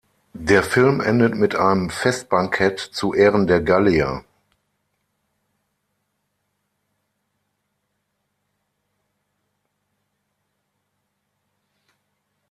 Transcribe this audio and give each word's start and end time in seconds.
Der 0.41 0.63
Film 0.63 0.99
endet 0.99 1.35
mit 1.37 1.53
einem 1.53 1.91
Festbankett 1.91 2.79
zu 2.79 3.13
Ehren 3.13 3.45
der 3.45 3.61
Gallier. 3.61 4.25